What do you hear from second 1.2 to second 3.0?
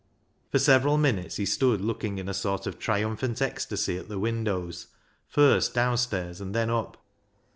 he stood looking in a sort of